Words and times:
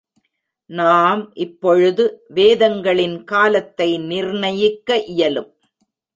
நாம் 0.69 1.31
இப்பொழுது 1.35 2.21
வேதங்களின் 2.27 3.23
காலத்தை 3.23 3.89
நிர்ணயிக்க 3.97 4.99
இயலும். 5.05 5.51